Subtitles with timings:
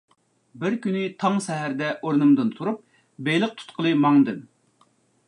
[0.61, 2.81] بىر كۈنى تاڭ سەھەردە ئورنۇمدىن تۇرۇپ
[3.29, 4.41] بېلىق تۇتقىلى ماڭدىم.